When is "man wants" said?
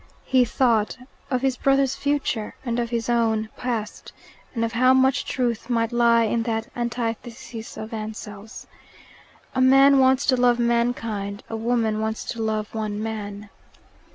9.61-10.25